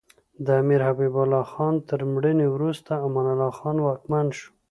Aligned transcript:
د 0.45 0.47
امیر 0.61 0.81
حبیب 0.87 1.15
الله 1.21 1.45
خان 1.51 1.75
تر 1.89 1.99
مړینې 2.13 2.47
وروسته 2.55 2.91
امان 3.05 3.27
الله 3.31 3.51
خان 3.59 3.77
واکمن 3.81 4.27
شو. 4.37 4.47